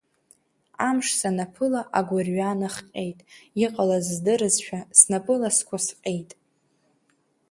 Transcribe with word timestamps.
Амш 0.87 1.07
санаԥыла 1.19 1.81
агәырҩа 1.97 2.59
нахҟьеит, 2.59 3.19
иҟалаз 3.63 4.05
здырызшәа, 4.15 4.79
снапы 4.99 5.35
ласқәа 5.41 5.77
сҟьеит. 5.85 6.31